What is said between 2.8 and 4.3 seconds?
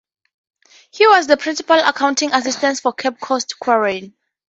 Cape Coast Quarry.